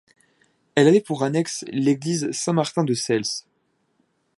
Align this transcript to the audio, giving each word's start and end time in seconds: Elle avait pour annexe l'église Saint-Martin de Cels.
Elle 0.73 0.87
avait 0.87 0.99
pour 0.99 1.21
annexe 1.23 1.63
l'église 1.67 2.31
Saint-Martin 2.31 2.83
de 2.83 2.95
Cels. 2.95 3.21